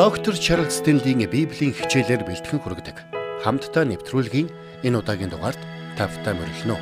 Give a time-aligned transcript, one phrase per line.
[0.00, 2.96] Доктор Чарлз Стенлийн Библийн хичээлээр бэлтгэн хүргэдэг.
[3.44, 4.48] Хамтдаа нэвтрүүлгийн
[4.80, 5.60] энэ удаагийн дугаард
[6.00, 6.80] тавтай морилно.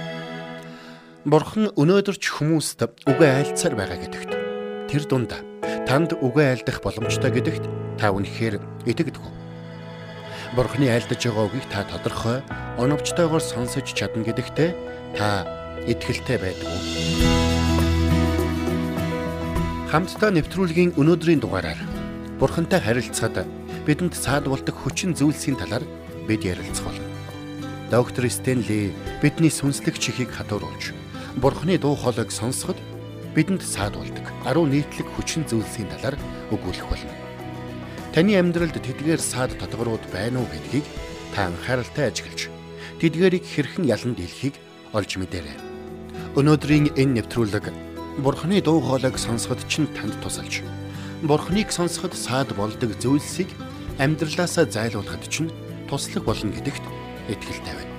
[1.26, 2.78] Бурхан өнөөдөр ч хүмүүст
[3.10, 4.30] үгээ айлцаар байгаа гэдэгт
[4.86, 5.34] тэр дунд
[5.90, 7.66] танд үгээ айлдах боломжтой гэдэгт
[7.98, 9.18] та үнэхээр итгэдэг?
[10.54, 12.38] Бурханы айлдаж байгаа үгийг та тодорхой
[12.78, 14.70] оновчтойгоор сонсож чадна гэдэгтээ
[15.18, 15.42] та
[15.90, 16.82] итгэлтэй байдаг уу?
[19.90, 21.97] Хамтдаа нэвтрүүлгийн өнөөдрийн дугаараар
[22.38, 23.42] Бурхантай харилцаад
[23.82, 25.82] бидэнд саадуулдаг хүчин зүйлсийн талаар
[26.30, 27.02] бид ярилцах болно.
[27.90, 30.94] Доктор Стенли бидний сүнслэг чихийг хадууруулж
[31.42, 32.78] Бурханы дуу хоолойг сонсоход
[33.34, 36.14] бидэнд саадуулдаг 10 нийтлэг хүчин зүйлсийн талаар
[36.54, 37.14] өгүүлэх болно.
[38.14, 40.86] Таны амьдралд тэдгээр саад тодгорууд байна уу гэдгийг
[41.34, 42.54] та анхааралтай ажиглаж
[43.02, 44.54] тэдгээрийг хэрхэн ялан дийлхийг
[44.94, 45.58] олж мэдээрэй.
[46.38, 47.66] Өнөөдрийн энэ нэвтрүүлэг
[48.22, 50.62] Бурханы дуу хоолойг сонсоход чинь танд тусалж
[51.22, 53.50] Бурхныг сонсоход саад болдог зүйлсийг
[53.98, 55.50] амьдралаасаа зайлуулахад чинь
[55.90, 56.84] туслах болно гэдэгт
[57.26, 57.94] итгэлтэй байна.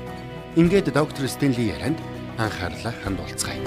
[0.56, 2.00] Ингээд доктор Стенли ярианд
[2.39, 3.59] анхаарлаа хандуулцгаая.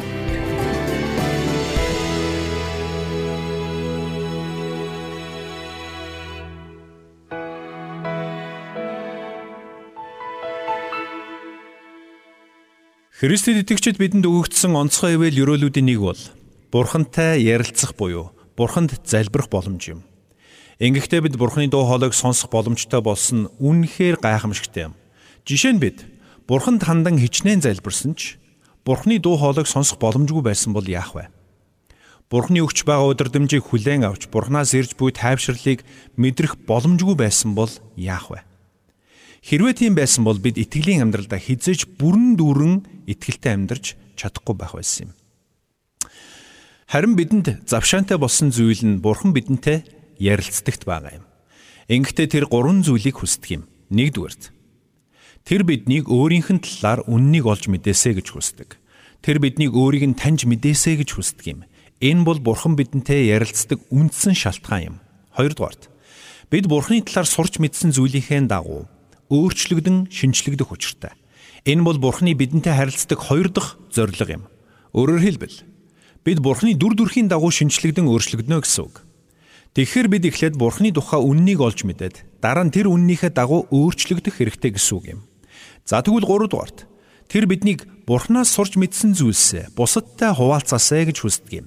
[13.20, 16.20] Христэд итгэгчид бидэнд өгөгдсөн онцгой ивэл өрөөлүүдийн нэг бол
[16.72, 20.00] Бурхантай ярилцах буюу бурханд залбирах боломж юм.
[20.82, 24.94] Ингэхдээ бид бурханы дуу хоолойг сонсох боломжтой болсон нь үнэнхээр гайхамшигтай юм.
[25.46, 26.02] Жишээ нь бид
[26.50, 28.42] бурханд хандан хичнээн залбирсан ч
[28.82, 31.30] бурханы дуу хоолойг сонсох боломжгүй байсан бол яах вэ?
[32.32, 35.84] Бурханы өгч байгаа удирдамжийг хүлээн авч бурхнаас ирж буй тайвширлыг
[36.16, 38.40] мэдрэх боломжгүй байсан бол яах вэ?
[39.42, 45.10] Хэрвээ тийм байсан бол бид итгэлийн амьдралдаа хизээж бүрэн дүүрэн итгэлтэй амьдарч чадахгүй байх байсан
[45.10, 45.21] юм.
[46.92, 49.80] Харин бидэнд завшаантай болсон зүйл нь Бурхан бидэнтэй
[50.20, 51.26] ярилцдагт байгаа юм.
[51.88, 53.62] Ингэхдээ тэр гурван зүйлийг хүсдэг юм.
[53.88, 54.52] Нэгдүгээрт
[55.48, 58.76] тэр биднийг өөрийнх нь талаар үннийг олж мэдээсэ гэж хүсдэг.
[59.24, 61.60] Тэр биднийг өөрийг нь таньж мэдээсэ гэж хүсдэг юм.
[62.04, 64.96] Энэ бол Бурхан бидэнтэй ярилцдаг үндсэн шалтгаан юм.
[65.32, 65.88] Хоёрдугаарт
[66.52, 68.84] бид Бурханы талаар сурч мэдсэн зүйлийнхээ дагуу
[69.32, 71.16] өөрчлөгдөн шинчлэгдэх учиртай.
[71.64, 74.44] Энэ бол Бурханы бидэнтэй харилцдаг хоёр дахь зорилго юм.
[74.92, 75.71] Өөрөөр хэлбэл
[76.22, 79.02] бид Бурхны дүр төрхийн дагуу шинчлэгдэн өөрчлөгднө гэсэн үг.
[79.74, 84.76] Тэгэхээр бид эхлээд Бурхны тухай үннийг олж мэдээд дараа нь тэр үннийхээ дагуу өөрчлөгдөх хэрэгтэй
[84.76, 85.20] гэсэн үг юм.
[85.82, 86.86] За тэгвэл 3 дугаарт
[87.26, 91.66] тэр биднийг Бурхнаас сурч мэдсэн зүйлсээ бусадтай хуваалцаасаа гэж хүсдэг юм.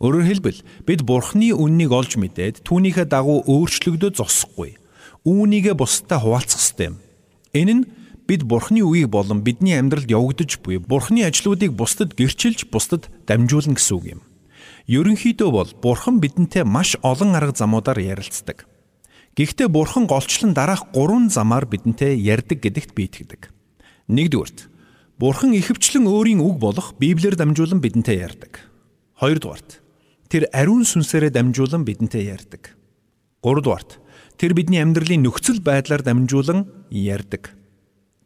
[0.00, 4.80] Өөрөөр хэлбэл бид Бурхны үннийг олж мэдээд түүнийхээ дагуу өөрчлөгдөж зогсохгүй.
[5.28, 6.96] Үүнийгээ бусадтай хуваалцах ёстой юм.
[7.52, 7.84] Энэ нь
[8.30, 13.94] бид Бурхны үгийг болон бидний амьдралд явагдаж буй Бурхны ажлуудыг бусдад гэрчилж бусдад дамжуулна гэсэн
[13.98, 14.20] үг юм.
[14.86, 18.70] Ерөнхийдөө бол Бурхан бидэнтэй маш олон арга замуудаар ярилцдаг.
[19.34, 23.50] Гэхдээ Бурхан голчлон дараах гурван замаар бидэнтэй ярьдаг гэдэгт би итгэдэг.
[24.06, 24.70] Нэгдүгürt
[25.18, 28.62] Бурхан ихэвчлэн өөрийн үг болох Библиэр дамжуулан бидэнтэй ярьдаг.
[29.18, 29.82] Хоёрдугаарт
[30.30, 32.78] тэр ариун сүнсээрээ дамжуулан бидэнтэй ярьдаг.
[33.42, 33.98] Гуравдугаарт
[34.38, 37.59] тэр бидний амьдралын нөхцөл байдлаар дамжуулан ярьдаг.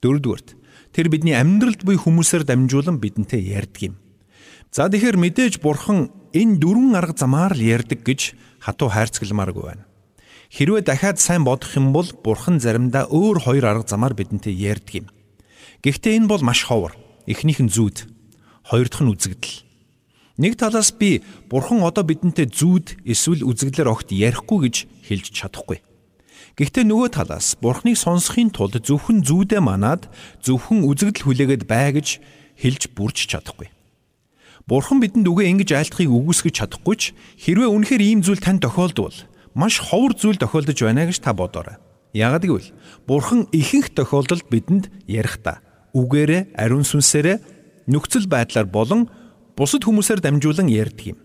[0.05, 0.49] Дөрөвдүгürt
[0.93, 3.95] тэр бидний амьдралд буй хүмүүсээр дамжуулан бидэнтэй ярьдаг юм.
[4.69, 9.89] За тэгэхээр мэдээж бурхан энэ дөрвөн арга замаар л ярьдаг гэж хатуу хайрцагламааргүй байна.
[10.53, 15.07] Хэрвээ дахиад сайн бодох юм бол бурхан заримдаа өөр хоёр арга замаар бидэнтэй ярьдаг юм.
[15.83, 16.95] Гэхдээ энэ бол маш ховор.
[17.27, 18.07] Эхнийх нь зүүд,
[18.69, 19.65] хоёр дахь нь үзэгдэл.
[20.39, 24.77] Нэг талаас би бурхан одоо бидэнтэй зүүд эсвэл үзэгдлэр огт ярихгүй гэж
[25.07, 25.79] хэлж чадахгүй.
[26.55, 30.07] Гэхдээ нөгөө талаас Бурхныг сонсохын тулд зөвхөн зүүдэ манаад
[30.39, 32.23] зөвхөн үзэгдэл хүлээгээд бай гэж
[32.63, 33.75] хэлж бүрч чадахгүй.
[34.71, 37.03] Бурхан бидэнд үгээ ингэж айлтхыг үгүйсгэж чадахгүй ч
[37.43, 39.19] хэрвээ үнэхээр ийм зүйл тань тохиолдвол
[39.59, 41.77] маш ховор зүйл тохиолдож байна гэж та бодоорой.
[42.15, 42.71] Яагад гэвэл
[43.03, 45.59] Бурхан ихэнх тохиолдолд бидэнд ярихдаа
[45.91, 49.11] үгээрээ ариун сүнсээрээ нөхцөл байдлаар болон
[49.59, 51.19] бусад хүмүүсээр дамжуулан ярьдаг юм.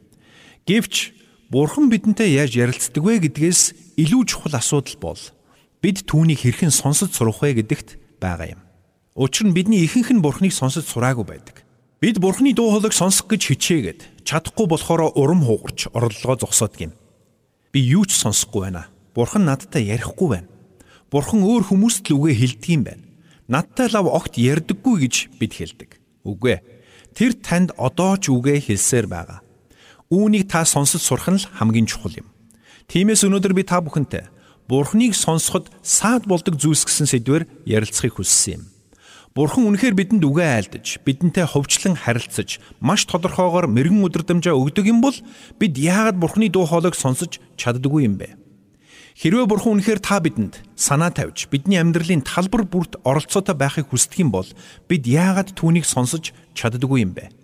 [0.65, 1.18] Гэвч
[1.49, 5.21] Бурхан бидэнтэй яаж ярилцдаг вэ гэдгээс илүү чухал асуудал бол
[5.81, 8.61] бид түүнийг хэрхэн сонсож сурах вэ гэдэгт байгаа юм.
[9.17, 11.65] Учир нь бидний ихэнх нь Бурханыг сонсож сураагүй байдаг.
[11.97, 16.93] Бид Бурханы дуу хоолойг сонсох гэж хичээгээд чадахгүй болохоор урам хугарч орлогоо зогсоодог юм.
[17.73, 18.93] Би юу ч сонсохгүй байна.
[19.17, 20.49] Бурхан надтай ярихгүй байна.
[21.09, 23.03] Бурхан өөр хүмүүст л үгээ хэлдэг юм байна.
[23.49, 25.97] Надтай лав огт ярьдаггүй гэж бид хэлдэг.
[26.29, 26.65] Үгүй ээ.
[27.17, 29.41] Тэр танд одоо ч үгээ хэлсээр байгаа.
[30.09, 32.27] Үүнийг та сонсож сурах нь л хамгийн чухал юм.
[32.89, 34.25] Тиймээс өнөөдөр би та бүхэнтэй
[34.65, 38.63] Бурхныг сонсоход саад болдог зүйлс гэсэн сэдвээр ярилцахыг хүссэн юм.
[39.37, 45.13] Бурхан үнэхээр бидэнд үгээ айлдаж, бидэнтэй ховчлон харилцаж, маш тодорхойгоор мэрэгэн өдрөмжөө өгдөг юм бол
[45.61, 48.33] бид яагаад Бурханы дуу хоолойг сонсож чаддаггүй юм бэ?
[49.13, 54.33] Хэрвээ бурхан үнэхээр та бидэнд санаа тавьж бидний амьдралын талбар бүрт оролцоотой байхыг хүсдэг юм
[54.33, 54.49] бол
[54.89, 57.38] бид яагаад түүнийг сонсож чаддаггүй юм бэ?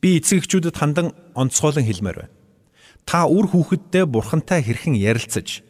[0.00, 2.34] Би эцэг эхчүүдэд хандан онцгойлон хэлмээр байна.
[3.04, 5.62] Та үр хүүхэдтэй бурхантай хэрхэн ярилцаж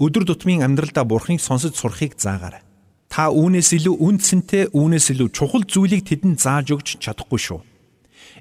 [0.00, 2.64] өдөр тутмын амьдралдаа бурханыг сонсож сурахыг заагаарай.
[3.08, 7.60] Та үүнээс илүү үндсэнтэй, үүнээс илүү чухал зүйлийг тэдэнд зааж өгч чадахгүй шүү.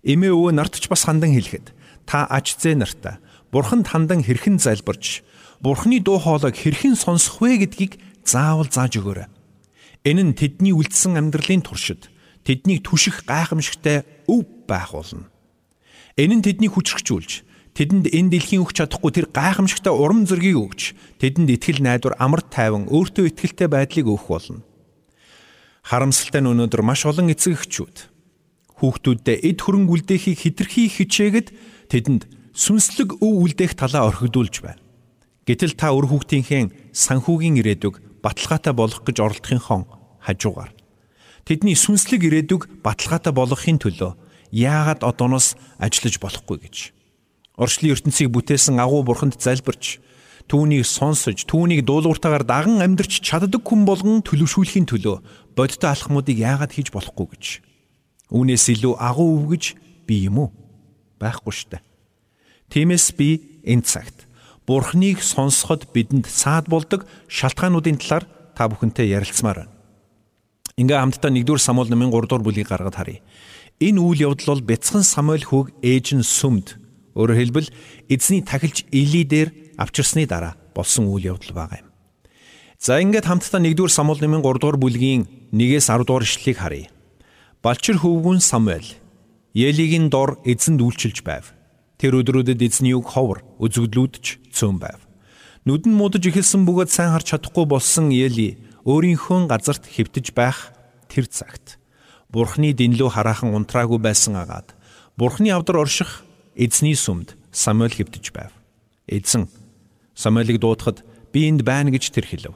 [0.04, 1.74] Эмээ өвөө нарт ч бас хандан хэлэхэд
[2.06, 3.18] та аж зээ нартаа
[3.50, 5.24] бурханд хандан хэрхэн залбирч
[5.62, 9.26] Бурхны дуу хоолойг хэрхэн сонсох вэ гэдгийг заавал зааж өгөөрэй.
[10.06, 12.14] Энэ нь тэдний үлдсэн амьдралын туршид
[12.46, 15.32] тэднийг түших гайхамшигтай өв байх болно.
[16.20, 17.48] Энэ нь тэднийг хүчрхжүүлж
[17.78, 22.90] тэдэнд энэ дэлхийн өгч чадахгүй тэр гайхамшигтай урам зориг өгч тэдэнд итгэл найдвар амар тайван
[22.90, 24.66] өөртөө итгэлтэй байдлыг өгөх болно.
[25.86, 27.98] Харамсалтай нь өнөөдөр маш олон эцэг эхчүүд
[28.82, 31.48] хүүхдүүддээ эд хөрөнгө үлдээхийг хитрхи хичээгээд
[31.94, 32.24] тэдэнд
[32.58, 34.82] сүнслэг өв үлдээх талаа орхигдуулж байна.
[35.46, 39.86] Гэтэл та өр хүүхдийнхээ санхүүгийн ирээдүг баталгаатай болох гэж оролдохынхон
[40.26, 40.74] хажуугаар
[41.48, 44.12] тэдний сүнслэг ирээдүг баталгаатай болгохын төлөө
[44.52, 46.76] яагаад одооноос ажиллаж болохгүй гэж
[47.58, 50.00] орчлын ертөнцийг бүтээсэн агуу бурханд залбирч
[50.48, 55.18] түүнийг сонсож түүнийг дуулууртаагаар даган амьдрч чаддаг хүн болгон төлөвшүүлэхийн төлөө
[55.58, 57.46] бодиттой алхмуудыг яагаад хийж болохгүй гэж
[58.32, 59.76] үүнээс илүү агуу өвгөж
[60.08, 60.50] би юм уу
[61.20, 61.84] байхгүй штэ
[62.72, 64.28] тиймээс би энэ цагт
[64.68, 69.72] Бурхныг сонсоход бидэнд саад болдог шалтгаануудын талаар та бүхэнтэй ярилцмаар байна.
[70.76, 73.24] Ингээ хамтдаа 1-р Самуэль номын 3-р бүлгийг гаргад харъя.
[73.78, 76.82] Энэ үйл явдал бол бяцхан Самуэль хүүг ээж нь сүмд
[77.14, 77.70] өөрөөр хэлбэл
[78.10, 81.90] эзний тахилч Эли дээр авчирсны дараа болсон үйл явдал байгаа юм.
[82.82, 86.90] За ингээд хамтдаа 1-р Самуэль номын 3-р бүлгийн 1-ээс 10-р ишлэлийг харъя.
[87.62, 88.98] Балчир хөвгүн Самуэль
[89.54, 91.54] Елигийн дор эзэнд үйлчилж байв.
[92.02, 95.06] Тэр өдрүүдэд эзний үг ховор үзэгдлүүдч цөөн байв.
[95.70, 98.58] Нүдэн муудаж ихэлсэн бөгөөд сайн харж чадахгүй болсон Эли
[98.90, 100.74] өөрийнхөө газарт хэвтэж байх
[101.10, 101.78] тэр цагт
[102.30, 104.76] Бурхны дэнлүү хараахан унтраагүй байсан агаад
[105.16, 106.24] Бурхны авдар орших
[106.56, 108.52] эзний сүмд Самуэль хэвтэж байв.
[109.08, 109.48] Эзэн
[110.14, 112.56] Самуэлийг дуудахад би энд байна гэж тэр хэлв.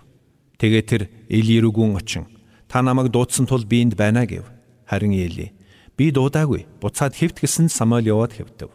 [0.60, 2.28] Тэгээ тэр Эли рүүгүн очин
[2.68, 4.46] та намайг дуудсан тул би энд байна гэв.
[4.86, 5.54] Харин Эли
[5.98, 6.68] би дуудаагүй.
[6.82, 8.70] Буцаад хэвт гэсэн Самуэль яваад хэвтэв.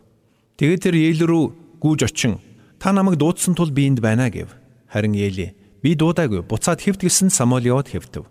[0.56, 1.44] Тэгээд тэр Ел рүү
[1.78, 2.40] гүйж очин
[2.80, 4.48] та намайг дуудсан тул би энд байна гэв.
[4.88, 8.24] Харин Ели би дуудаагүй буцаад хэвт гисэн Самуэль яваад хэвтэв.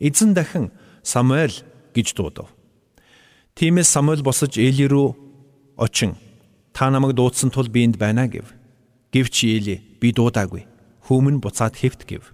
[0.00, 0.70] Эзэн дахин
[1.02, 1.60] Самуэль
[1.94, 2.48] гэж дуудав.
[3.54, 5.14] Тиймээс Самуэль босож Ели рүү
[5.76, 6.16] очин
[6.72, 8.48] та намайг дуудсан тул би энд байна гэв.
[9.12, 10.64] Гэвч Ели би дуудаагүй.
[11.04, 12.32] Хүмүн буцаад хэвт гэв.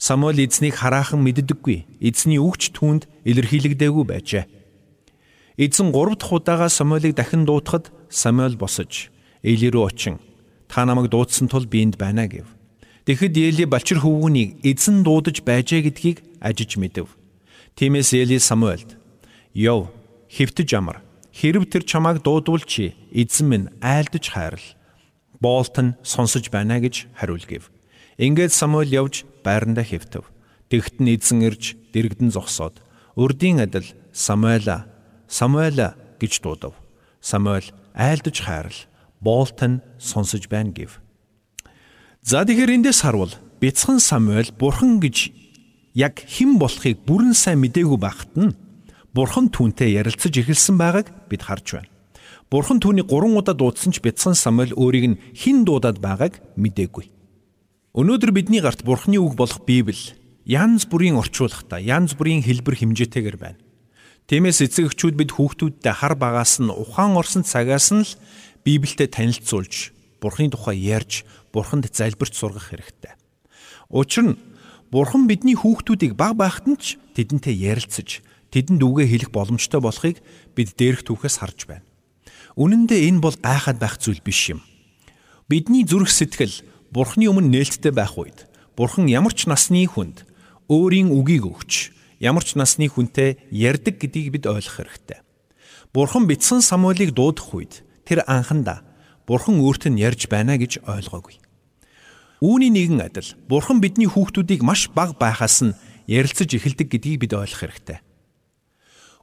[0.00, 2.00] Самуэль эзнийг хараахан мэддэггүй.
[2.00, 4.44] Эзний үгч түүнд илэрхийлэгдээгүй байжээ.
[5.60, 9.12] Эзэн 3 дахь удаага Самуэлийг дахин дуутахад Самуэль босож
[9.44, 10.16] Эли рүү очин
[10.68, 12.48] та намайг дуудсан тул би энд байна гэв.
[13.04, 17.06] Тэгэхэд Эли балчир хөвгүнийг эзэн дуудаж байжээ гэдгийг ажиж мэдэв.
[17.74, 18.94] Тиймээс Эли Самуэлд
[19.52, 19.90] "Йов,
[20.30, 21.02] хэвтэж амар.
[21.34, 24.62] Хэрв тэр чамайг дуудуулчи, эзэн минь айлдаж хайрал.
[25.42, 27.74] Боолт нь сонсож байна гэж хариулгив.
[28.14, 30.22] Ингээд Самуэль явж байрандаа хэвтэв.
[30.70, 32.78] Тэгт нь эзэн ирж дэрэгдэн зогсоод
[33.18, 34.86] урдийн адил Самуэла
[35.26, 36.78] Самуэла гэж дуудав.
[37.18, 38.78] Самуэль айлдаж хайрал
[39.18, 41.02] боолтон сонсож байна гэв.
[42.22, 45.43] За тэгэхээр эндээс харвал бяцхан Самуэль бурхан гэж
[45.94, 48.52] яг хэн болохыг бүрэн сайн мдээгүй байхад нь
[49.14, 51.90] бурхан түүнтэй ярилцаж эхэлсэн байгааг бид харж байна.
[52.50, 57.06] Бурхан түүний 3 удаа дуудсан ч бяцхан Самуэль өөрийг нь хэн дуудаад байгааг мдээгүй.
[57.94, 63.62] Өнөөдөр бидний гарт бурханы үг болох Библи янз бүрийн орчуулгатай, янз бүрийн хэлбэр хэмжээтэйгэр байна.
[64.28, 68.12] Тиймээс эцэг эхчүүд бид хүүхдүүдтэй хар багаас нь ухаан орсон цагаас нь л
[68.64, 73.12] Библиэд танилцуулж, Бурхны тухай ярьж, Бурханд залбирч сургах хэрэгтэй.
[73.92, 74.36] Учир нь
[74.94, 78.22] Бурхан бидний хүүхдүүдийг баг байхад нь ч тэдэнтэй ярилцаж,
[78.54, 80.22] тэдэнд үгээ хэлэх боломжтой болохыг
[80.54, 81.82] бид дээрх түүхээс харж байна.
[82.54, 84.62] Үнэн дээр энэ бол гайхаад байх зүйл биш юм.
[85.50, 86.62] Бидний зүрх сэтгэл
[86.94, 88.46] Бурхны өмнө нээлттэй байх үед
[88.78, 90.30] Бурхан ямар ч насны хүнд
[90.70, 91.90] өөрийн үгийг өгч
[92.22, 95.26] ямар ч насны хүнтэй ярьдаг гэдгийг бид ойлгох хэрэгтэй.
[95.90, 98.86] Бурхан битсэн Самуэлийг дуудах үед тэр анхандаа
[99.26, 101.42] Бурхан өөрт нь ярьж байна гэж ойлгоогүй.
[102.40, 105.76] Үүний нэгэн адил Бурхан бидний хүүхдүүдийг маш бага байхаас нь
[106.06, 107.98] ярилцаж эхэлдэг гэдгийг бид ойлгох хэрэгтэй.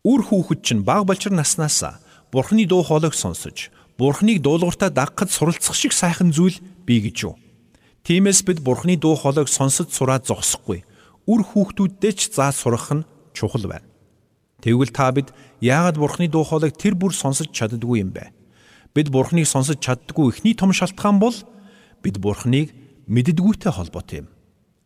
[0.03, 2.00] Үр хүүхэд чинь бага болчир наснаас
[2.32, 7.36] Бурханы дуу хоолойг сонсож, Бурханыг дуулууртаа дагахад суралцах шиг сайхан зүйл бий гэж юу?
[8.08, 10.88] Тиймээс бид Бурханы дуу хоолойг сонсож сураад зогсохгүй
[11.27, 13.86] үр хүүхдүүддээ ч заа сурах нь чухал байна.
[14.62, 18.30] Тэгвэл та бид яагаад Бурхны дуу хоолойг тэр бүр сонсож чаддгүй юм бэ?
[18.94, 21.34] Бид Бурхныг сонсож чаддгүй ихний том шалтгаан бол
[22.01, 22.74] бид Бурхныг
[23.12, 24.27] мэддэггүйтэй холбоотой юм.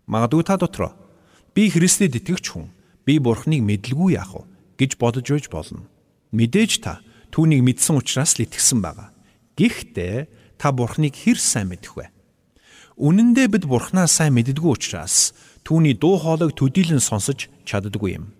[0.09, 0.97] Магадгүй та дотроо
[1.53, 2.73] би Христэд итгэгч хүн,
[3.05, 4.43] би Бурхныг мэдлгүй яах вэ
[4.81, 5.85] гэж бодож байж болно.
[6.33, 6.99] Мэдээж та
[7.31, 9.13] түүнийг мэдсэн учраас л итгэсэн байгаа.
[9.55, 10.27] Гэхдээ
[10.57, 12.11] та Бурхныг хэр сайн мэдэх вэ?
[12.99, 15.31] Үнэн дээр бид Бурхнаа сайн мэддэггүй учраас
[15.63, 18.35] түүний дуу хоолойг төдийлөн сонсож чаддаггүй юм.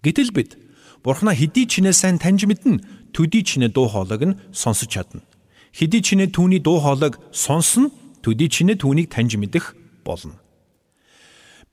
[0.00, 0.56] Гэтэл бид
[1.04, 5.26] Бурхнаа хэдий чинээ сайн таньж мэднэ, төдий чинээ дуу хоолойг нь сонсож чадна.
[5.72, 7.90] Хэдий чинээ түүний дуу хоолойг сонсно,
[8.22, 9.76] төдий чинээ түүнийг таньж мэдэх
[10.06, 10.38] болно.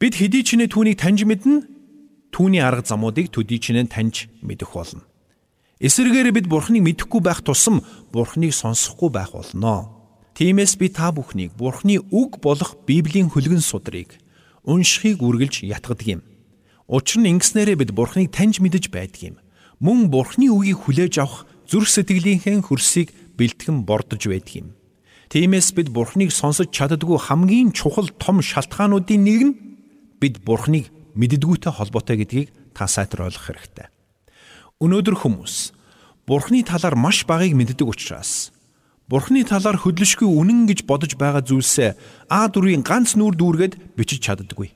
[0.01, 1.63] Бид хэдий чинээ түүнийг таньж мэднэ,
[2.33, 5.05] түүний арга замуудыг төдий чинээ таньж мэдэх болно.
[5.79, 9.95] Эсвэргээр бид Бурхныг мэдэхгүй байх тусам Бурхныг сонсохгүй байх болно.
[10.35, 14.19] Тиймээс би та бүхнийг Бурхны үг болох Библийн хөлгөн судрыг
[14.63, 16.21] уншихыг үргэлж ятгадаг юм.
[16.87, 19.35] Учир нь ингэснээрээ бид Бурхныг таньж мэдэж байдаг юм.
[19.79, 24.67] Мөн Бурхны үгийг хүлээж авах зүрх сэтгэлийнхээ хөрсийг бэлтгэн бордож байдаг юм.
[25.29, 29.53] Тиймээс бид Бурхныг сонсож чаддгүй хамгийн чухал том шалтгаануудын нэг нь
[30.17, 33.93] бид Бурхныг мэддэггүйтэй холбоотой гэдгийг та сайтар ойлгох хэрэгтэй.
[34.81, 35.77] Өнөөдөр хүмүүс
[36.25, 38.49] Бурхны талаар маш багыг мэддэг учраас
[39.05, 41.93] Бурхны талаар хөдлөшгүй үнэн гэж бодож байгаа зүйлсээ
[42.25, 44.73] А дүрийн ганц нүур дүүргээд бичиж чаддаггүй.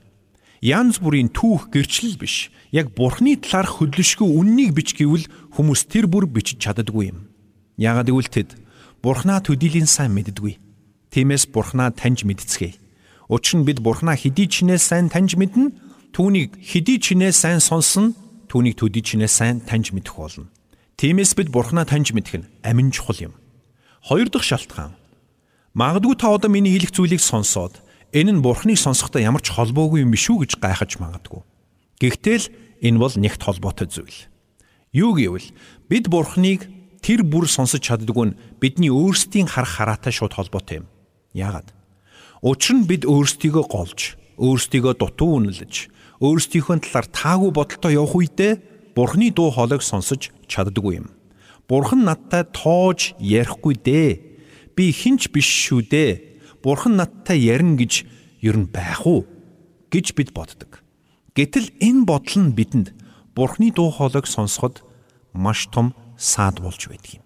[0.62, 2.54] Янз бүрийн түүх гэрчлэл биш.
[2.70, 5.26] Яг Бурхны талаар хөдлөшгүй үннийг бич гэвэл
[5.58, 7.26] хүмүүс тэр бүр бичиж чаддаггүй юм.
[7.74, 8.63] Яагаад гэвэл тэд
[9.04, 10.56] Бурхнаа төдийлэн сайн мэддэггүй.
[11.12, 12.80] Тиймээс Бурхнаа таньж мэдцгээе.
[13.28, 15.76] Учир нь бид Бурхнаа хэдий чинээ сайн таньж мэднэ,
[16.16, 18.16] түүнийг хэдий чинээ сайн сонсно
[18.48, 20.48] түүнийг төдий чинээ сайн таньж мэдэх болно.
[20.96, 23.36] Тиймээс бид Бурхнаа таньж мэдэх нь амин чухал юм.
[24.00, 24.96] Хоёр дахь шалтгаан.
[25.76, 30.16] Магадгүй та одоо миний хэлэх зүйлийг сонсоод энэ нь Бурхныг сонсохдоо ямар ч холбоогүй юм
[30.16, 31.44] биш үү гэж гайхаж магадгүй.
[32.00, 32.46] Гэхдээ л
[32.80, 34.32] энэ бол нэгт холбоотой зүйл.
[34.96, 35.52] Юу гэвэл
[35.92, 36.72] бид Бурхныг
[37.04, 40.86] тэр бүр сонсож чаддгүй нь бидний өөрсдийн харах хараатай шууд холбоотой юм.
[41.36, 41.68] Яагаад?
[42.40, 45.92] Учир нь бид өөрсдийгөө голж, өөрсдийгөө дутуу үнэлж,
[46.24, 48.52] өөрсдийнхөө талаар таагүй бодолтой явах үедээ
[48.94, 51.10] Бурхны дуу хоолойг сонсож чаддаггүй юм.
[51.66, 54.10] Бурхан надтай тоож ярихгүй дээ.
[54.78, 56.12] Би хинч биш шүү дээ.
[56.62, 58.06] Бурхан надтай ярина гэж
[58.40, 59.26] ер нь байх уу
[59.90, 60.78] гэж бид боддог.
[61.34, 62.94] Гэтэл энэ бодол нь бидэнд
[63.34, 64.86] Бурхны дуу хоолойг сонсоход
[65.34, 67.24] маш том саад болж байдаг юм.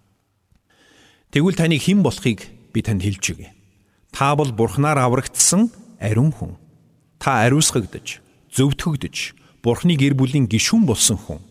[1.30, 3.52] Тэгвэл таны хэн болохыг би танд хэлж өгье.
[4.12, 6.56] Та бол Бурхнаар аврагдсан ариун хүн.
[7.20, 9.16] Та ариусгагдж зөвтгөгдөж
[9.62, 11.42] Бурхны гэр бүлийн гишүүн болсон хүн.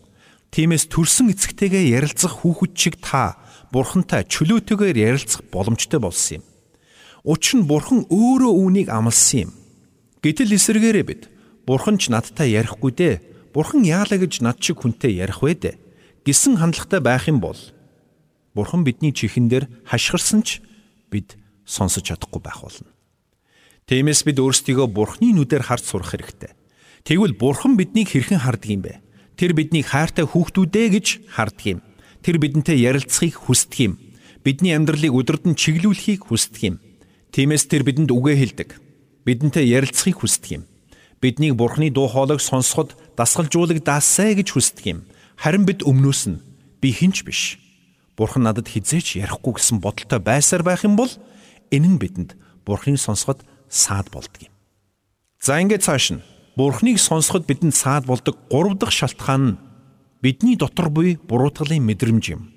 [0.50, 3.36] Тиймээс төрсөн эцэгтэйгээ ярилцах хүүхэд шиг та
[3.70, 6.44] Бурхантай чөлөөтэйгээр ярилцах боломжтой болсон юм.
[7.22, 9.50] Учир нь Бурхан өөрөө үүнийг амласан юм.
[10.24, 11.22] Гэтэл эсэргээрээ бид
[11.68, 13.14] Бурхан ч надтай ярихгүй дээ.
[13.52, 15.76] Бурхан яалаа гэж над шиг хүнтэй ярих вэ дээ.
[16.28, 17.56] Гисэн хандлагатай байх юм бол
[18.52, 20.60] Бурхан бидний чихэн дээр хашгирсан ч
[21.08, 22.92] бид сонсож чадахгүй байх болно.
[23.88, 26.52] Тиймээс бид өөрсдийгөө Бурханы нүдээр харж сурах хэрэгтэй.
[27.08, 29.00] Тэгвэл Бурхан биднийг хэрхэн хардаг юм бэ?
[29.40, 31.80] Тэр биднийг хайртай хүүхдүүдээ гэж хардаг юм.
[32.20, 33.92] Тэр бидэнтэй ярилцахыг хүсдэг юм.
[34.44, 36.76] Бидний амьдралыг өдөрдөн чиглүүлэхийг хүсдэг юм.
[37.32, 38.76] Тиймээс тэр бидэнд үгээ хэлдэг.
[39.24, 40.68] Бидэнтэй ярилцахыг хүсдэг юм.
[41.24, 45.00] Биднийг Бурханы дуу хоолойг сонсоход дасгалжуулагдаасай гэж хүсдэг юм.
[45.38, 46.42] Харин бид өмнөөс нь
[46.82, 47.62] би хинч биш.
[48.18, 51.10] Бурхан надад хизээч ярихгүй гэсэн бодолтой байсаар байх юм бол
[51.70, 52.34] энэ нь бидэнд
[52.66, 54.52] Бурханыг сонсоход саад болдго юм.
[55.38, 56.26] За ингээд цааш нь
[56.58, 59.58] Бурхныг сонсоход бидэнд саад болдог гурав дахь шалтгаан нь
[60.18, 62.50] бидний дотор буй буруутгалын мэдрэмж юм.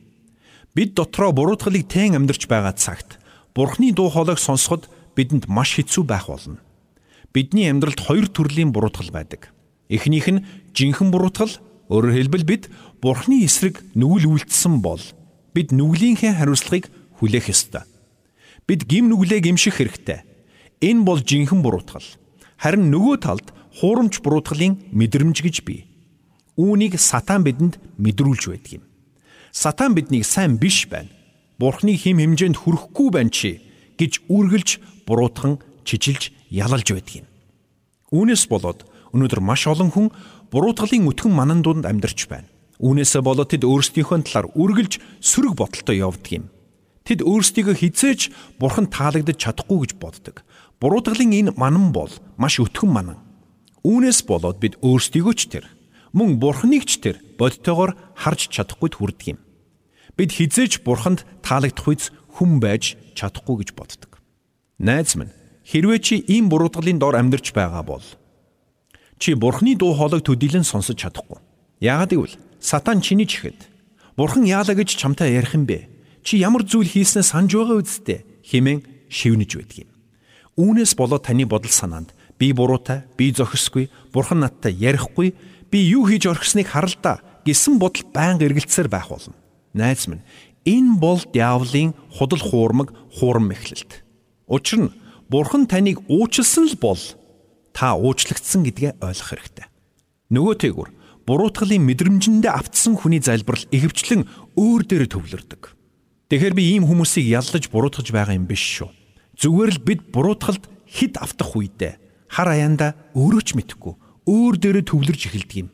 [0.74, 3.22] Бид дотроо буруутгалыг тэн амьдарч байгаа цагт
[3.54, 6.58] Бурхны дуу хоолойг сонсоход бидэнд маш хэцүү байх болно.
[7.30, 9.54] Бидний амьдралд хоёр төрлийн буруутгал байдаг.
[9.86, 11.52] Эхнийх нь жинхэнэ буруутгал,
[11.92, 12.64] өөрөөр хэлбэл бид
[13.04, 15.04] Бурхны эсрэг нүгэл үйлдсэн бол
[15.52, 16.88] бид нүглийнхээ хариуцлагыг
[17.20, 17.84] хүлээх ёстой.
[18.64, 20.24] Бид гим нүглээ гимших хэрэгтэй.
[20.80, 22.08] Энэ бол жинхэнэ буруутгал.
[22.56, 23.48] Харин нөгөө талд
[23.84, 25.92] хуурамч буруутгалын мэдрэмж гэж бий.
[26.56, 28.84] Үүнийг сатан бидэнд мэдрүүлж байдаг юм.
[29.52, 31.12] Сатан биднийг сайн биш байна.
[31.60, 33.60] Бурхны хим хэмжээнд хүрэхгүй байна чи
[34.00, 37.28] гэж үргэлж буруутхан чижилж ялалж байдаг юм.
[38.16, 40.08] Үүнээс болоод өнөөдөр маш олон хүн
[40.52, 42.52] буруутгалын өтгөн манан дунд амьдарч байна.
[42.84, 46.46] Үүнээсээ болоод тэд өөрсдийнхөө талаар үргэлж сөрөг бодолтой явдаг юм.
[47.08, 48.22] Тэд өөрсдийгөө хизээж
[48.60, 50.44] бурхан таалагдаж чадахгүй гэж боддог.
[50.82, 53.20] Буруутгалын энэ манан бол маш өтгөн манан.
[53.86, 55.66] Үүнээс болоод бид өөрсдийгөө ч тэр
[56.14, 59.40] мөн бурхныг ч тэр бодтойгоор харж чадахгүйд хүрдэг юм.
[60.18, 64.20] Бид хизээж бурханд таалагдах үйс хүн байж чадахгүй гэж боддог.
[64.78, 65.34] Найз минь
[65.66, 68.06] хэрвээ чи ийм буруудгалын дор амьдарч байгаа бол
[69.22, 71.38] чи бурхны дуу хоолойг төдийлөн сонсож чадахгүй.
[71.78, 73.70] Яагаад гэвэл сатан чиний чихэд
[74.18, 75.86] бурхан яалаа гэж чамтай ярих юм бэ?
[76.26, 78.82] Чи ямар зүйл хийснээ санаж байгаа үсттэй хэмээн
[79.14, 79.90] шивнэж байдаг юм.
[80.58, 85.38] Үүнээс болоод таны бодол санаанд би буруутай, би зохисгүй, бурхан надтай ярихгүй,
[85.70, 89.38] би юу хийж орхисныг харалдаа гэсэн бодол байнга эргэлцсээр байх болно.
[89.78, 90.26] Найз минь,
[90.66, 94.02] энэ бол диавлын худал хуурмаг хуурам мэхлэлт.
[94.50, 94.94] Учир нь
[95.30, 96.98] бурхан таныг уучлсан л бол
[97.72, 99.68] та уучлагдсан гэдгээ ойлгох хэрэгтэй.
[100.32, 100.90] Нөгөө тэгүр
[101.28, 105.76] буруутгалын мэдрэмжэндээ автсан хүний залбирал ихэвчлэн өөр дээр төвлөрдөг.
[106.32, 108.90] Тэгэхээр би ийм хүмүүсийг яллаж буруутгаж байгаа юм биш шүү.
[109.36, 112.00] Зүгээр л бид буруутгалд хид автах үедээ
[112.32, 113.94] хар аяанда өөрөө ч мэдэхгүй
[114.28, 115.70] өөр дээрээ төвлөрж эхэлдэг юм.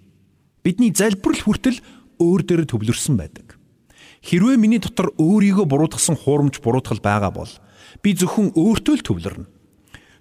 [0.65, 1.77] Бидний залбирал хүртэл
[2.17, 3.57] өөр дээрээ төвлөрсөн байдаг.
[4.25, 7.51] Хэрвээ миний дотор өөрийгөө буруутгасан хуурамч буруутгал байгаа бол
[8.01, 9.45] би зөвхөн өөртөө л төвлөрнө.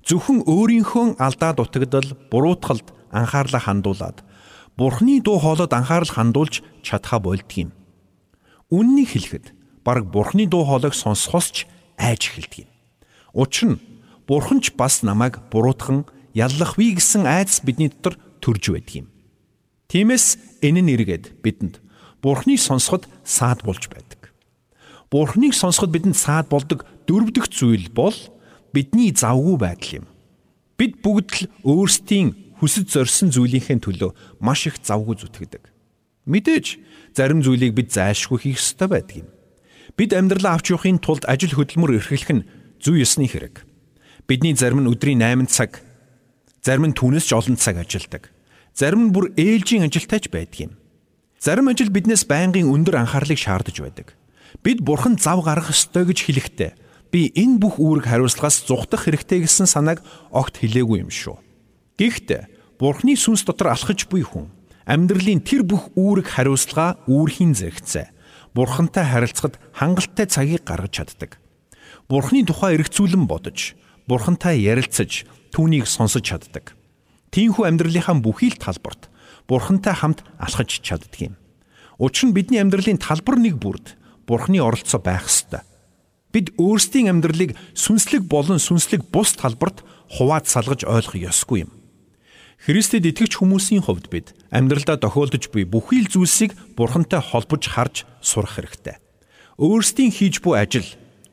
[0.06, 4.22] Зөвхөн өөрийнхөө алдаа дутагдал буруутгалд анхаарлаа хандуулад
[4.78, 7.74] Бурхны дуу хоолойд анхаарал хандуулж чадхаа болдгийм.
[8.70, 9.46] Үннийг хэлэхэд
[9.82, 11.56] баг Бурхны дуу хоолойг сонсохоос ч
[11.98, 12.70] айж эхэлдэг юм.
[13.34, 13.82] Учир нь
[14.30, 19.06] Бурхан ч бас намайг буруутхан яллах вий гэсэн айдас бидний дотор төрж байдаг юм.
[19.90, 21.82] Тиймээс энэ нь эргээд бидэнд
[22.22, 24.30] Бурхныг сонсоход саад болж байдаг.
[25.10, 28.14] Бурхныг сонсоход бидэнд саад болдог дөрвдөх зүйл бол
[28.76, 30.06] бидний завгүй байдал юм.
[30.76, 34.12] Бид бүгд л өөрсдийн хүсэж зорьсон зүйлийнхээ төлөө
[34.44, 35.64] маш их завгүй зүтгэдэг.
[36.28, 36.76] Мэдээж
[37.16, 39.28] зарим зүйлийг бид зайлшгүй хийх ёстой байдаг юм.
[39.96, 42.44] Бид амьдралаа авч явахын тулд ажил хөдөлмөр эрхлэх нь
[42.76, 43.64] зүй ёсны хэрэг.
[44.28, 45.80] Бидний зарим нь өдрийн 8 цаг,
[46.60, 48.28] зарим нь түүнээс ч олон цаг ажилладаг.
[48.76, 50.72] Зарим нь бүр ээлжийн ажилтайч байдаг юм.
[51.40, 54.12] Зарим ажил биднээс байнгын өндөр анхаарлыг шаардаж байдаг.
[54.60, 56.72] Бид бурхан зав гаргах ёстой гэж хэлэхдээ
[57.16, 61.40] би энэ бүх үүрэг хариуцлагаас зүхтах хэрэгтэй гэсэн санааг огт хэлээгүй юм шүү.
[61.96, 64.52] Гэхдээ Бурхны сүнс дотор алхаж буй хүн
[64.84, 68.12] амьдралын тэр бүх үүрэг хариуцлага үүрхийн зэрэгцээ
[68.52, 71.40] Бурхантай харилцахад хангалттай цагийг гаргаж чаддаг.
[72.08, 73.76] Бурхны тухай эргцүүлэн бодож,
[74.08, 76.76] Бурхантай ярилцаж, түүнийг сонсож чаддаг.
[77.32, 79.08] Тийхүү амьдралынхаа бүхий л талбарт
[79.48, 81.34] Бурхантай хамт алхаж чаддаг юм.
[82.00, 85.64] Учир нь бидний амьдралын талбар нэг бүрд Бурхны оролцоо байх ёстой.
[86.36, 89.80] Бид өөрсдийн амьдралыг сүнслэг болон сүнслэг бус талбарт
[90.12, 91.72] хуваад салгаж ойлгох ёсгүй юм.
[92.60, 98.60] Христэд итгэж хүмүүсийн хувьд бид амьдралдаа тохиолдож буй бүхий л зүйлсийг Бурхантай холбож харж сурах
[98.60, 99.00] хэрэгтэй.
[99.56, 100.84] Өөрсдийн хийж буй ажил,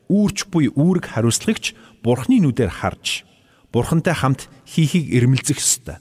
[0.08, 3.28] үүрч буй үүрэг хариуцлагч Бурхны нүдээр харж
[3.76, 6.00] Бурхантай хамт хийхийг эрмэлзэх ёстой.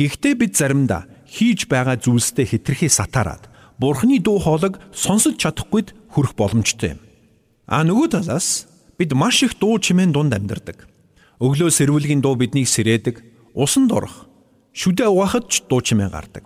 [0.00, 6.96] Гэхдээ бид заримдаа хийж байгаа зүйлстэй хитрхи сатаарад Бурхны дуу хоолойг сонсож чадахгүйд хүрэх боломжтой
[6.96, 7.04] юм.
[7.66, 8.68] А нөгөө талаас
[9.00, 10.84] бид маш их дуу чимээн дунд амьдардаг.
[11.40, 13.24] Өглөө сэрвүүлгийн дуу биднийг сэрээдэг,
[13.56, 14.28] усанд орох,
[14.74, 16.44] Шүдэ угаахад ч дуу чимээ гардаг.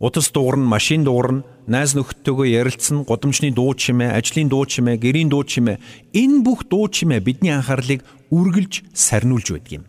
[0.00, 5.44] Утас дуурна, машин дуурна, найз нөхдөдөө ярилцсан, годамжны дуу чимээ, ажлын дуу чимээ, гэрийн дуу
[5.44, 5.76] чимээ
[6.16, 9.84] энэ бүх дуу чимээ бидний анхаарлыг үргэлж сарниулж байдаг юм.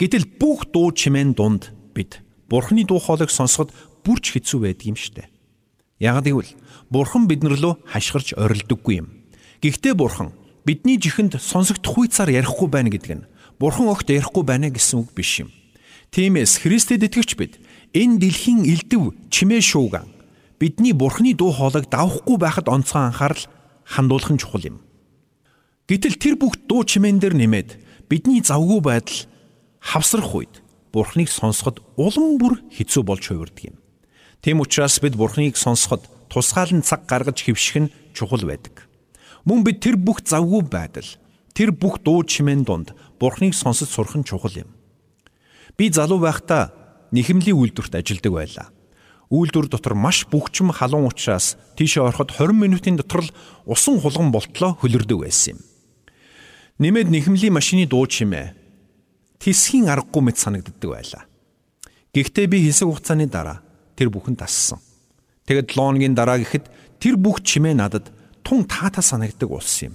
[0.00, 3.72] Гэтэл бүх дуу чимээн дунд бид Бурхны дуу хоолойг сонсоход
[4.04, 5.28] бүрч хэцүү байдаг юм штэ.
[6.00, 6.52] Яг гэвэл
[6.88, 9.21] Бурхан биднэрлөө хашгирч орилдоггүй юм.
[9.62, 10.34] Гэхдээ Бурхан
[10.66, 13.28] бидний жихэнд сонсогдох хуйцаар ярихгүй байна гэдэг нь
[13.62, 15.54] Бурхан огт ярихгүй байна гэсэн үг биш юм.
[16.10, 17.62] Тиймээс Христэд итгэвч бид
[17.94, 20.10] энэ дэлхийн элдв чимээ шууган
[20.58, 23.46] бидний Бурхны дуу хоолойг давахгүй байхад онцгой анхаарал
[23.86, 24.76] хандуулах нь чухал юм.
[25.86, 27.70] Гэтэл тэр бүх дуу чимээн дээр нэмээд
[28.10, 29.30] бидний завгүй байдал
[29.78, 30.58] хавсрах үед
[30.90, 33.76] Бурхныг сонсоход улам бүр хэцүү болж хувирдаг юм.
[34.42, 38.90] Тэм учраас бид Бурхныг сонсоход тусгаалan цаг гаргаж хөвших нь чухал байдаг.
[39.44, 41.08] Мөн бид тэр бүх завгүй байдал,
[41.54, 44.70] тэр бүх дуу чимээн донд Бурхныг сонсож сурах нь чухал юм.
[45.76, 46.70] Би залуу байхдаа
[47.10, 48.66] нэхэмлийн үйлдвэрт ажилладаг байлаа.
[49.32, 53.34] Үйлдвэр дотор маш бөгчм халуун учраас тийшээ ороход 20 минутын дотор л
[53.66, 55.60] усан хулган болтлоо хөлөрдөг байсан юм.
[56.78, 58.54] Нэмээд нэхэмлийн машины дуу чимээ
[59.40, 61.24] тисхийн аргагүй мэт санагддаг байлаа.
[62.12, 63.64] Гэхдээ би хэсэг хугацааны дараа
[63.96, 64.78] тэр бүхэн тассан.
[65.48, 66.68] Тэгэд лооныгийн дараа гэхэд
[67.00, 69.94] тэр бүх чимээ надад тун таата санагддаг болсон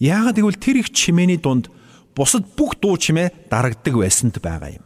[0.00, 1.68] Яагаад гэвэл тэр их чимээний дунд
[2.16, 4.84] бусад бүх дуу чимээ дарагддаг байсанд байгаа юм.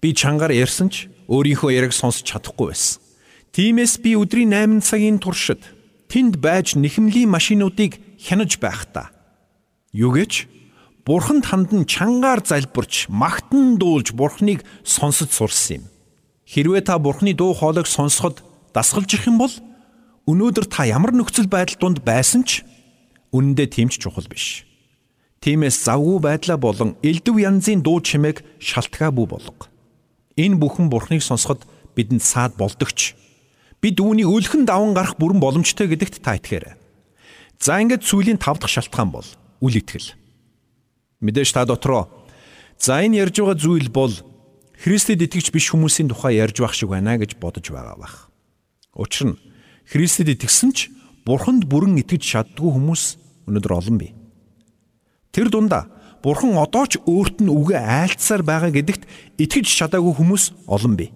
[0.00, 3.02] Би чангаар ярьсан ч өөрийнхөө яриг сонсч чадахгүй байсан.
[3.54, 5.62] Тиймээс би өдрийн 8 цагийн туршид
[6.12, 9.10] тэнд байж нэхэмлийн машинуудыг хянаж байхдаа
[9.96, 10.46] юу гэж
[11.06, 15.84] Бурханд хандан чангаар залбирч магтан дуулж Бурхныг сонсож сурсан юм.
[16.50, 18.42] Хэрвээ та Бурхны дуу хоолойг сонсоход
[18.74, 19.54] дасгалж ирэх юм бол
[20.26, 22.66] өнөөдөр та ямар нөхцөл байдал донд байсан ч
[23.30, 24.66] үнэндээ тэмч чухал биш.
[25.38, 29.70] Тиймээс завгүй байдлаа болон элдв янзын дуу чимээг шалтгаабүү болго.
[30.34, 31.62] Энэ бүхэн Бурхныг сонсоход
[31.94, 33.14] бидэнд саад болдогч.
[33.78, 36.74] Бид үүнийг өлхөн даван гарах бүрэн боломжтой гэдэгт та итгээрэй.
[37.62, 39.28] За ингээд сүүлийн 5 дахь шалтгаан бол
[39.62, 40.18] үл итгэл.
[41.22, 42.10] Мэдээж та дотроо
[42.76, 44.12] за энэ ярьж байгаа зүйл бол
[44.76, 48.28] Христэд итгэж биш хүмүүсийн тухай ярьж байх шиг байна гэж бодож байгаа бах.
[48.92, 49.40] Учир нь
[49.86, 50.90] Христэд итгэсэн ч
[51.26, 53.02] Бурханд бүрэн итгэж чаддгүй хүмүүс
[53.46, 54.12] өнөөдөр олон бий.
[55.30, 55.90] Тэр дундаа
[56.26, 59.06] Бурхан одоо ч өөрт нь үгээ айлтсаар байгаа гэдэгт
[59.38, 61.14] итгэж чадаагүй хүмүүс олон бий.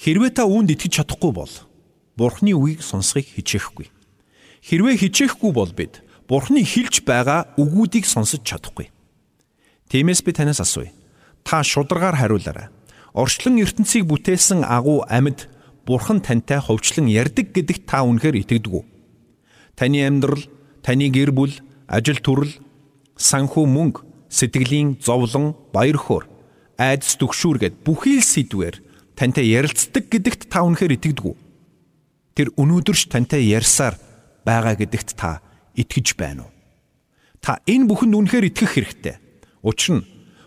[0.00, 1.52] Хэрвээ та үүнд итгэж чадахгүй бол
[2.16, 3.92] Бурханы үгийг сонсхийг хичээхгүй.
[4.64, 8.88] Хэрвээ хичээхгүй бол бид Бурханы хэлж байгаа үгүүдийг сонсож чадахгүй.
[9.92, 10.94] Тиймээс би танаас асууя
[11.44, 12.72] та шударгаар хариулаарай.
[13.12, 15.46] Орчлон ертөнцийг бүтээсэн агуу амьд
[15.84, 18.84] Бурхан тантай ховчлон ярддаг гэдэгт та үнэхээр итгэдэг үү?
[19.76, 20.44] Таны амьдрал,
[20.80, 21.52] таны гэр бүл,
[21.84, 22.56] ажил төрөл,
[23.20, 24.00] санхүү мөнгө,
[24.32, 26.24] сэтгэлийн зовлон, баяр хөөр,
[26.80, 28.80] айдас түгшүүр гэд бүхий л сэдвээр
[29.12, 31.36] тантай ярилцдаг гэдэгт та үнэхээр итгэдэг үү?
[32.34, 34.00] Тэр өнөөдөрч тантай ярьсаар
[34.42, 35.44] байгаа гэдэгт та
[35.78, 36.52] итгэж байна уу?
[37.44, 39.16] Та энэ бүхэнд үнэхээр итгэх хэрэгтэй.
[39.62, 40.06] Учир нь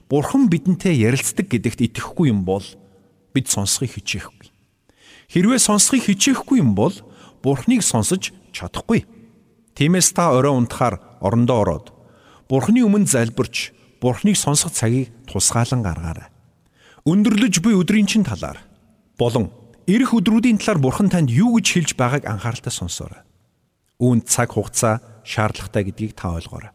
[0.09, 2.63] Бурхан бидэнтэй ярилцдаг гэдэгт итгэхгүй юм бол
[3.35, 4.36] бид сонсхийг хичээхгүй.
[5.27, 6.95] Хэрвээ сонсхийг хичээхгүй юм бол
[7.43, 9.03] Бурханыг сонсож чадахгүй.
[9.75, 11.85] Тиймээс та орой унтахаар орондоо ороод
[12.47, 16.31] Бурханы өмнө залбирч Бурханыг сонсох цагийг тусгаалan гаргаарай.
[17.03, 18.63] Өндөрлөж буй өдрийн чин талаар
[19.19, 19.51] болон
[19.83, 23.23] эх өдрүүдийн талаар Бурхан танд юу гэж хэлж байгааг анхааралтай сонсоорой.
[23.99, 26.71] Үүнд цаг хугацаа шаардлагатай гэдгийг та ойлгоорой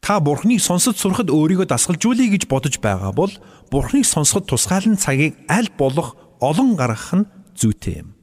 [0.00, 3.32] та Бурхныг сонсож сурахад өөрийгөө дасгалжуулъя гэж бодож байгаа бол
[3.70, 8.14] Бурхныг сонсоход тусгаалan цагийг аль болох олон гаргах нь зүйтэй юм.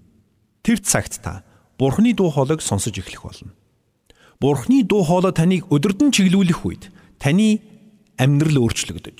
[0.64, 1.44] Тэр цагт та
[1.78, 3.52] Бурхны дуу хоолойг сонсож эхлэх болно.
[4.40, 6.88] Бурхны дуу хоолой таныг өдөрдөн чиглүүлэх үед
[7.20, 7.60] таны
[8.16, 9.20] амьдрал өөрчлөгдөж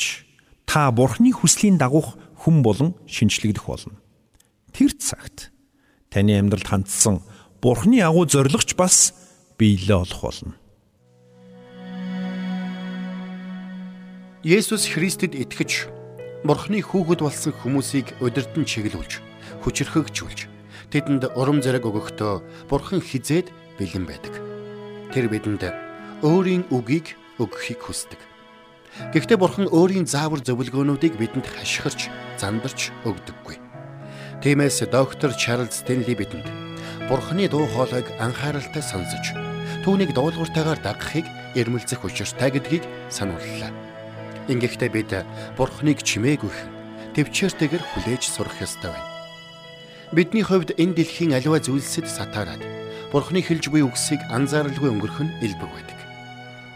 [0.66, 4.00] та Бурхны хүслийн дагуух хүн болон шинчлэгдэх болно.
[4.72, 5.52] Тэр цагт
[6.12, 7.20] таны амьдралд хандсан
[7.60, 9.16] Бурхны агуу зоригч бас
[9.60, 10.56] биелээ олох болно.
[14.46, 15.90] Есүс Христэд итгэж
[16.46, 19.18] Бурхны хүүхэд болсон хүмүүсийг удирдан чиглүүлж,
[19.66, 20.46] хүчрхэгжүүлж,
[20.94, 23.50] тэдэнд урам зориг өгөхдөө Бурхан хизээд
[23.82, 24.34] бэлэн байдаг.
[25.10, 25.74] Тэр бидэнд
[26.22, 28.22] өөрийн үгийг өгөхийг хүсдэг.
[29.12, 33.58] Гэхдээ Бурхан өөрийн заавар зөвлгөөнүүдийг бидэнд хашгирч, зандарч өгдөггүй.
[34.46, 36.46] Тиймээс доктор Чарлз Стенли бидэнд
[37.10, 39.34] Бурханы дуу хоолойг анхааралтай сонсож,
[39.84, 41.26] түүнийг дуулууртайгаар дагахыг
[41.58, 43.74] эрмэлзэх учиртай гэдгийг санууллаа.
[44.48, 45.12] Ингэхдээ бид
[45.58, 46.70] Бурхныг чимээгүйхэн
[47.18, 49.15] төвчээртэйгэр хүлээж сурах ёстой байна.
[50.16, 52.64] Бидний хувьд энэ дэлхийн аливаа зүйлсэд сатаарад
[53.12, 56.00] Бурхны хэлж буй үгсийг анзааралгүй өнгөрөх нь илбэг байдаг.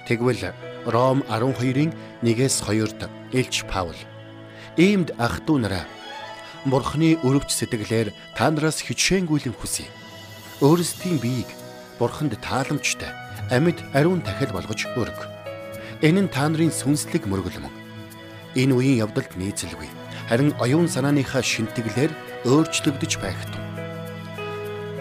[0.04, 0.52] Тэгвэл
[0.84, 3.96] Ром 12-ийн 1-ээс 2-д Илч Паул
[4.76, 5.88] иймд ах トゥ нараа
[6.68, 9.88] Бурхны өрөвч сэтгэлээр та нараас хичээнгүйлэн хүсье.
[10.60, 11.48] Өөрсдийн биеийг
[11.96, 13.16] Бурханд тааламжтай
[13.56, 15.26] амьд ариун дахил болгож өргө
[16.04, 17.72] Энэ нь та нарын сүнслэг мөргөл мөн.
[18.60, 19.88] Энэ үеийн явдалд нийцэлгүй.
[20.28, 22.12] Харин оюун санааныхаа шинтгэлээр
[22.46, 23.64] өөрчлөгдөж байх тун.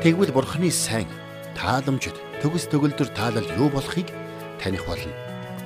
[0.03, 1.07] Тэгвэл Бурхны сайн
[1.59, 4.11] тааламжид төгс төгөлдөр таалал юу болохыг
[4.63, 5.13] таних болно.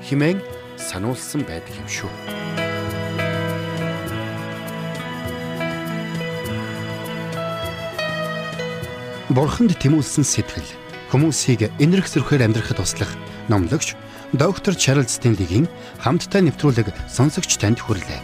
[0.01, 0.41] Химэн
[0.77, 2.13] сануулсан байдаг юм шүү.
[9.33, 10.69] Бурханд тэмүүлсэн сэтгэл
[11.09, 13.09] хүмүүсийг энэрх зөрхөөр амьдрахад туслах
[13.49, 13.97] номлогч
[14.37, 15.69] доктор Чарлз Стенлигийн
[16.01, 18.21] хамттай нэвтрүүлэг сонсогч танд хүрлээ.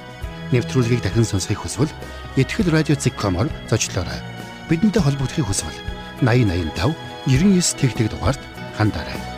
[0.52, 1.92] Нэвтрүүлгийг дахин сонсохыг хүсвэл
[2.38, 4.22] ихтгэл радиоцик.com-оор зочлоорой.
[4.70, 5.74] Бидэнтэй холбогдохыг хүсвэл
[6.22, 6.94] 8085
[7.26, 8.42] 99 тэгтэг дугаард
[8.78, 9.37] хандаарай.